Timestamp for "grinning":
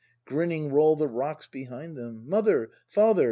0.25-0.73